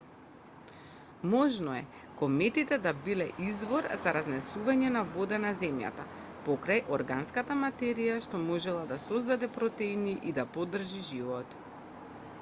[1.31, 1.83] можно е
[2.21, 6.05] кометите да биле извор за разнесување на вода на земјата
[6.47, 11.59] покрај органската материја што можела да создаде протеини и да поддржи живот